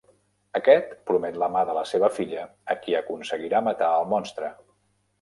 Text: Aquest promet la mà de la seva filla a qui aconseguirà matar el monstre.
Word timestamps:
Aquest 0.59 0.95
promet 1.09 1.37
la 1.43 1.51
mà 1.57 1.61
de 1.71 1.77
la 1.79 1.85
seva 1.91 2.11
filla 2.17 2.49
a 2.75 2.79
qui 2.83 2.99
aconseguirà 3.05 3.65
matar 3.71 3.95
el 4.03 4.13
monstre. 4.17 4.55